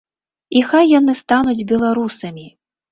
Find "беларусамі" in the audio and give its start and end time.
1.75-2.53